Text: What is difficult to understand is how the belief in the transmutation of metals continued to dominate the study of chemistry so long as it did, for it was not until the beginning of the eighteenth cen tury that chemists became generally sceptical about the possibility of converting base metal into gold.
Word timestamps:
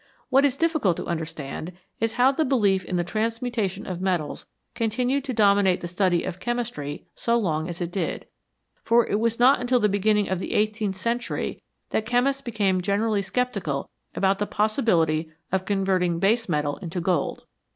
What 0.29 0.45
is 0.45 0.57
difficult 0.57 0.97
to 0.97 1.05
understand 1.05 1.73
is 1.99 2.13
how 2.13 2.31
the 2.31 2.43
belief 2.43 2.83
in 2.83 2.95
the 2.97 3.03
transmutation 3.03 3.85
of 3.85 4.01
metals 4.01 4.47
continued 4.73 5.23
to 5.25 5.31
dominate 5.33 5.81
the 5.81 5.87
study 5.87 6.23
of 6.23 6.39
chemistry 6.39 7.05
so 7.13 7.37
long 7.37 7.69
as 7.69 7.81
it 7.81 7.91
did, 7.91 8.25
for 8.83 9.05
it 9.05 9.19
was 9.19 9.39
not 9.39 9.59
until 9.61 9.79
the 9.79 9.87
beginning 9.87 10.27
of 10.27 10.39
the 10.39 10.53
eighteenth 10.53 10.95
cen 10.95 11.19
tury 11.19 11.61
that 11.91 12.07
chemists 12.07 12.41
became 12.41 12.81
generally 12.81 13.21
sceptical 13.21 13.91
about 14.15 14.39
the 14.39 14.47
possibility 14.47 15.31
of 15.51 15.65
converting 15.65 16.17
base 16.17 16.49
metal 16.49 16.77
into 16.77 16.99
gold. 16.99 17.43